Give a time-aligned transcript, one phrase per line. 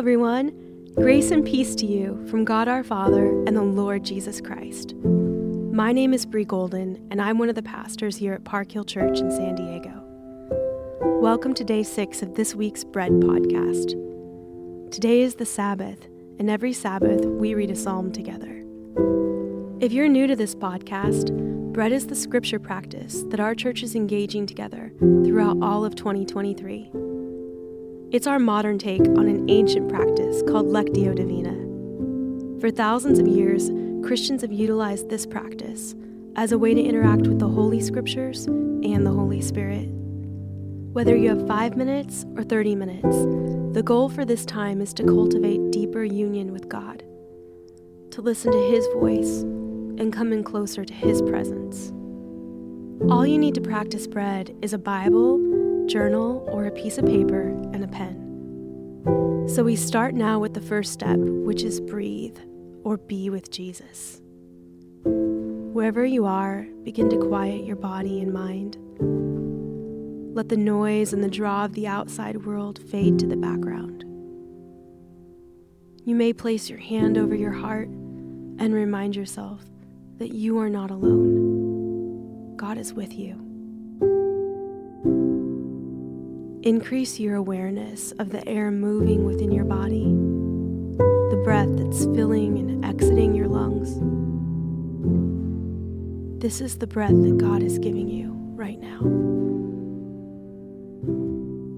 [0.00, 0.50] everyone.
[0.94, 4.94] Grace and peace to you from God our Father and the Lord Jesus Christ.
[4.94, 8.86] My name is Bree Golden, and I'm one of the pastors here at Park Hill
[8.86, 10.02] Church in San Diego.
[11.20, 13.90] Welcome to day six of this week's Bread podcast.
[14.90, 16.06] Today is the Sabbath,
[16.38, 18.64] and every Sabbath we read a psalm together.
[19.80, 21.30] If you're new to this podcast,
[21.74, 26.90] Bread is the scripture practice that our church is engaging together throughout all of 2023.
[28.12, 31.54] It's our modern take on an ancient practice called Lectio Divina.
[32.60, 33.70] For thousands of years,
[34.04, 35.94] Christians have utilized this practice
[36.34, 39.86] as a way to interact with the Holy Scriptures and the Holy Spirit.
[40.92, 45.04] Whether you have five minutes or 30 minutes, the goal for this time is to
[45.04, 47.04] cultivate deeper union with God,
[48.10, 49.42] to listen to His voice,
[50.00, 51.92] and come in closer to His presence.
[53.08, 55.59] All you need to practice bread is a Bible
[55.90, 59.46] journal, or a piece of paper and a pen.
[59.48, 62.38] So we start now with the first step, which is breathe
[62.84, 64.20] or be with Jesus.
[65.04, 68.76] Wherever you are, begin to quiet your body and mind.
[70.34, 74.04] Let the noise and the draw of the outside world fade to the background.
[76.04, 79.64] You may place your hand over your heart and remind yourself
[80.18, 82.56] that you are not alone.
[82.56, 83.49] God is with you.
[86.62, 92.84] Increase your awareness of the air moving within your body, the breath that's filling and
[92.84, 93.94] exiting your lungs.
[96.42, 99.00] This is the breath that God is giving you right now.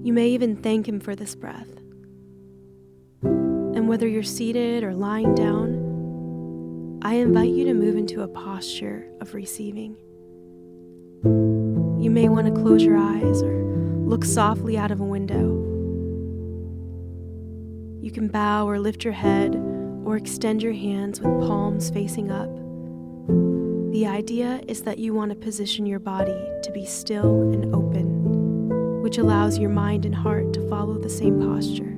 [0.03, 1.69] You may even thank Him for this breath.
[3.21, 9.09] And whether you're seated or lying down, I invite you to move into a posture
[9.21, 9.95] of receiving.
[11.23, 13.62] You may want to close your eyes or
[14.05, 15.47] Look softly out of a window.
[18.01, 19.55] You can bow or lift your head
[20.05, 22.49] or extend your hands with palms facing up.
[23.93, 29.01] The idea is that you want to position your body to be still and open,
[29.01, 31.95] which allows your mind and heart to follow the same posture.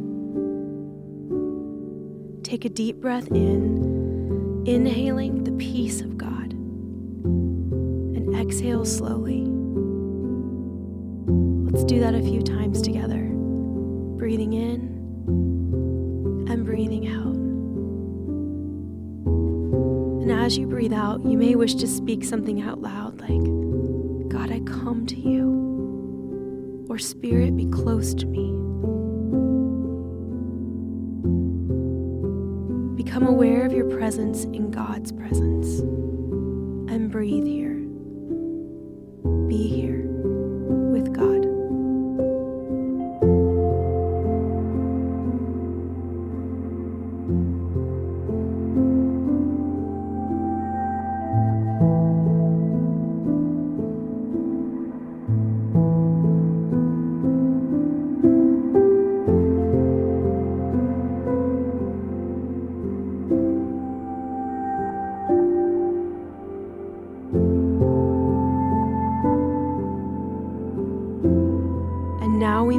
[2.43, 9.47] Take a deep breath in, inhaling the peace of God, and exhale slowly.
[11.87, 13.29] Do that a few times together.
[14.17, 14.95] Breathing in
[16.49, 17.35] and breathing out.
[20.23, 24.51] And as you breathe out, you may wish to speak something out loud like, God,
[24.51, 26.87] I come to you.
[26.89, 28.51] Or, Spirit, be close to me.
[32.95, 35.79] Become aware of your presence in God's presence
[36.89, 37.75] and breathe here.
[39.47, 39.94] Be here.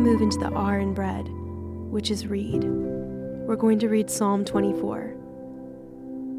[0.07, 1.27] Move into the R in bread,
[1.91, 2.63] which is read.
[2.63, 5.17] We're going to read Psalm 24.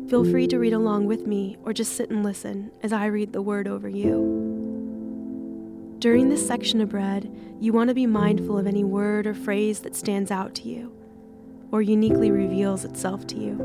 [0.07, 3.33] Feel free to read along with me or just sit and listen as I read
[3.33, 4.15] the word over you.
[5.99, 7.29] During this section of bread,
[7.59, 10.93] you want to be mindful of any word or phrase that stands out to you
[11.69, 13.57] or uniquely reveals itself to you.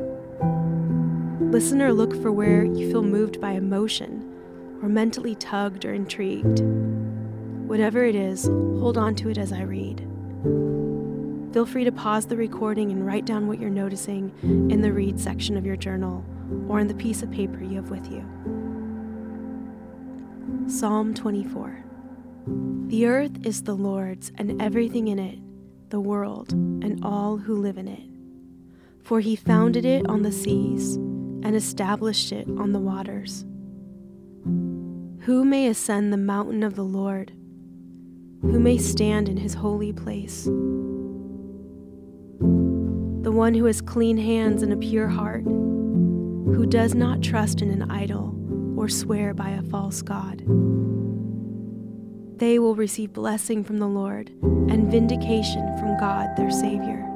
[1.53, 4.29] Listen or look for where you feel moved by emotion
[4.83, 6.61] or mentally tugged or intrigued.
[7.67, 10.07] Whatever it is, hold on to it as I read.
[11.53, 15.21] Feel free to pause the recording and write down what you're noticing in the read
[15.21, 16.25] section of your journal
[16.69, 18.25] or in the piece of paper you have with you.
[20.67, 21.85] Psalm 24
[22.87, 25.39] The earth is the Lord's and everything in it,
[25.91, 28.03] the world and all who live in it.
[29.05, 33.45] For he founded it on the seas and established it on the waters.
[35.27, 37.33] Who may ascend the mountain of the Lord?
[38.43, 40.45] Who may stand in his holy place.
[43.23, 47.71] The one who has clean hands and a pure heart, who does not trust in
[47.71, 48.37] an idol
[48.77, 50.43] or swear by a false God.
[52.39, 57.09] They will receive blessing from the Lord and vindication from God their Savior.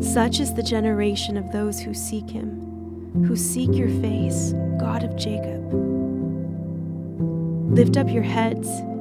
[0.00, 5.16] Such is the generation of those who seek him, who seek your face, God of
[5.16, 5.64] Jacob.
[7.74, 8.68] Lift up your heads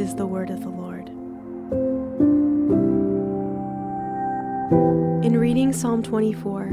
[0.00, 1.08] Is the word of the Lord.
[5.22, 6.68] In reading Psalm 24,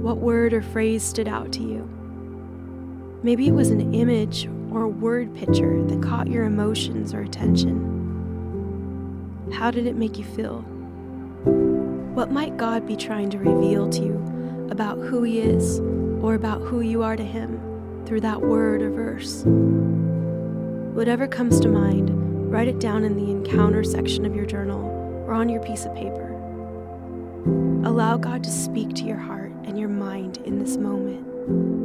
[0.00, 1.86] what word or phrase stood out to you?
[3.22, 7.76] Maybe it was an image or a word picture that caught your emotions or attention.
[9.52, 10.62] How did it make you feel?
[12.14, 15.78] What might God be trying to reveal to you about who He is
[16.22, 17.60] or about who you are to Him
[18.06, 19.44] through that word or verse?
[20.96, 22.22] Whatever comes to mind,
[22.52, 24.84] write it down in the encounter section of your journal
[25.26, 26.28] or on your piece of paper.
[27.82, 31.81] Allow God to speak to your heart and your mind in this moment.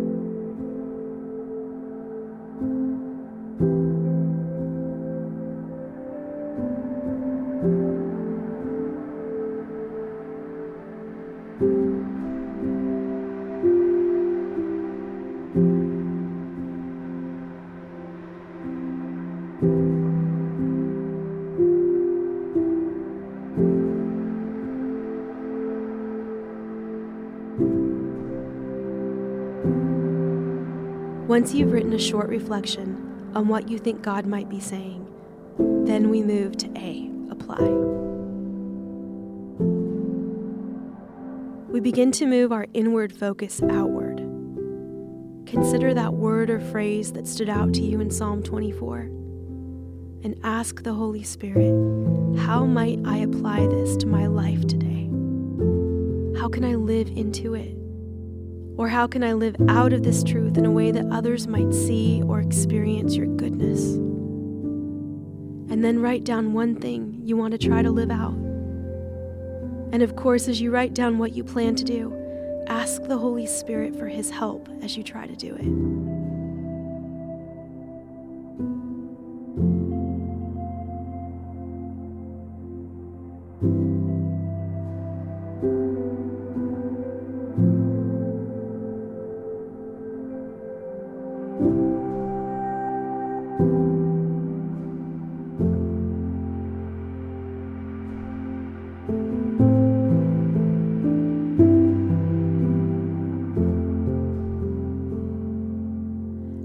[31.27, 35.06] Once you've written a short reflection on what you think God might be saying,
[35.85, 37.59] then we move to A, apply.
[41.69, 44.19] We begin to move our inward focus outward.
[45.45, 49.00] Consider that word or phrase that stood out to you in Psalm 24
[50.23, 51.73] and ask the Holy Spirit,
[52.39, 55.09] How might I apply this to my life today?
[56.39, 57.76] How can I live into it?
[58.77, 61.74] Or how can I live out of this truth in a way that others might
[61.74, 63.95] see or experience your goodness?
[65.71, 68.35] And then write down one thing you want to try to live out.
[69.91, 72.13] And of course, as you write down what you plan to do,
[72.68, 76.06] ask the Holy Spirit for His help as you try to do it.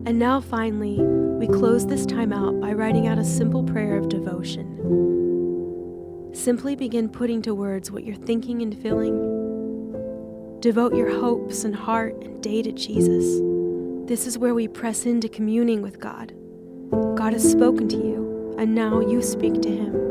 [0.04, 4.08] And now, finally, we close this time out by writing out a simple prayer of
[4.08, 4.66] devotion.
[6.34, 10.58] Simply begin putting to words what you're thinking and feeling.
[10.60, 13.40] Devote your hopes and heart and day to Jesus.
[14.08, 16.32] This is where we press into communing with God.
[17.16, 20.01] God has spoken to you, and now you speak to Him.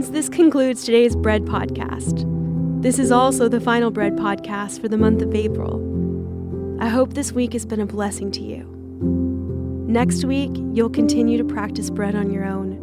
[0.00, 2.24] Friends, this concludes today's Bread Podcast.
[2.80, 6.78] This is also the final Bread Podcast for the month of April.
[6.80, 8.64] I hope this week has been a blessing to you.
[9.86, 12.78] Next week, you'll continue to practice bread on your own,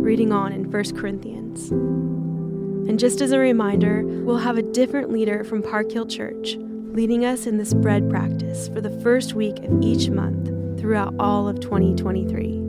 [0.00, 1.72] reading on in 1 Corinthians.
[1.72, 6.56] And just as a reminder, we'll have a different leader from Park Hill Church
[6.92, 11.48] leading us in this bread practice for the first week of each month throughout all
[11.48, 12.62] of 2023.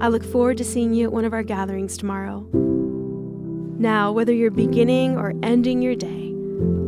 [0.00, 2.44] I look forward to seeing you at one of our gatherings tomorrow.
[3.78, 6.34] Now, whether you're beginning or ending your day,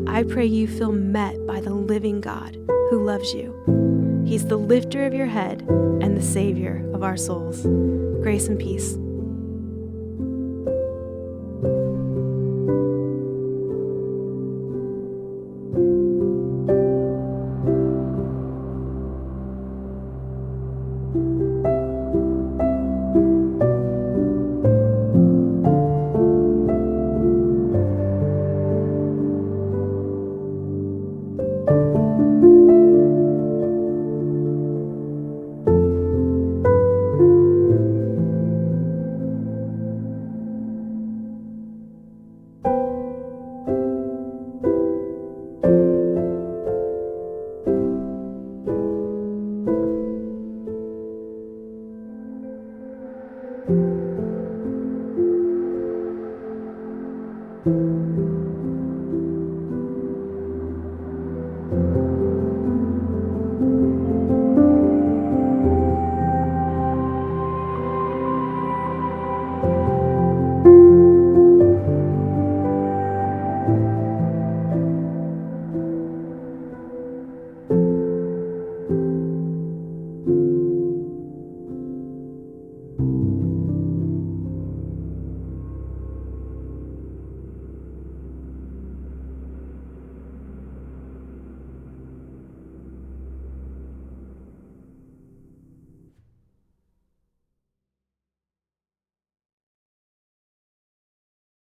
[0.06, 2.56] I pray you feel met by the living God
[2.90, 4.24] who loves you.
[4.26, 7.62] He's the lifter of your head and the Savior of our souls.
[8.22, 8.96] Grace and peace.